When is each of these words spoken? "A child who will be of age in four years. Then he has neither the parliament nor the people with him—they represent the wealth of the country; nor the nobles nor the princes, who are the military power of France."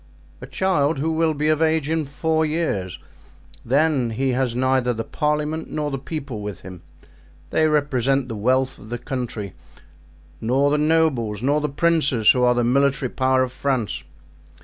"A 0.41 0.47
child 0.47 0.97
who 0.97 1.11
will 1.11 1.35
be 1.35 1.47
of 1.49 1.61
age 1.61 1.87
in 1.87 2.05
four 2.05 2.43
years. 2.43 2.97
Then 3.63 4.09
he 4.09 4.29
has 4.31 4.55
neither 4.55 4.93
the 4.95 5.03
parliament 5.03 5.69
nor 5.69 5.91
the 5.91 5.99
people 5.99 6.41
with 6.41 6.61
him—they 6.61 7.67
represent 7.67 8.27
the 8.27 8.35
wealth 8.35 8.79
of 8.79 8.89
the 8.89 8.97
country; 8.97 9.53
nor 10.41 10.71
the 10.71 10.79
nobles 10.79 11.43
nor 11.43 11.61
the 11.61 11.69
princes, 11.69 12.31
who 12.31 12.41
are 12.41 12.55
the 12.55 12.63
military 12.63 13.09
power 13.09 13.43
of 13.43 13.51
France." 13.51 14.03